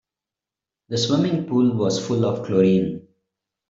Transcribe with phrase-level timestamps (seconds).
[0.89, 3.07] The swimming pool was full of chlorine.